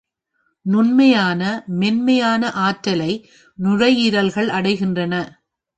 [0.65, 1.41] நுண்மையான
[1.67, 3.11] மேன்மையான ஆற்றலை
[3.59, 5.15] நுரையீரல்கள் அடைகின்றன.